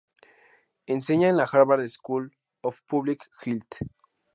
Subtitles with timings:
[0.87, 3.75] Enseña en la Harvard School of Public Health.